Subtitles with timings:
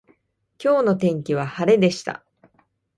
[0.57, 2.25] 今日の天気は晴れでした。